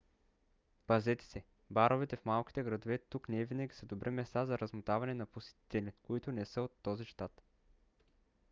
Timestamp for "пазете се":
0.87-1.43